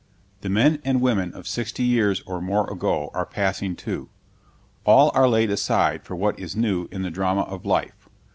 [0.39, 4.09] The men and women of sixty years or more ago are passing, too.
[4.83, 8.09] All are laid aside for what is new in the drama of life.